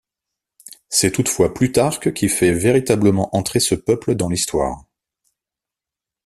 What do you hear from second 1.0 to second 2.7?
toutefois Plutarque qui fait